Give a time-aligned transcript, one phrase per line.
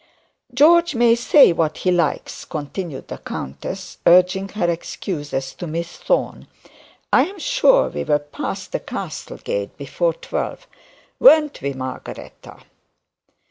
[0.51, 6.47] 'John may say what he likes,' continued the countess, urging her excuses on Miss Thorne;
[7.13, 10.65] 'I am sure we were past the castle gate before twelve,
[11.19, 12.63] weren't we, Margaretta?'